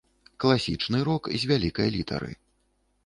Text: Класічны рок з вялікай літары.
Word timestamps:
Класічны 0.43 1.03
рок 1.09 1.23
з 1.43 1.49
вялікай 1.53 1.93
літары. 1.97 2.31